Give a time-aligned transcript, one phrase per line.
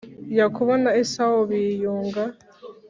[0.39, 2.23] Yakobo na esawu biyunga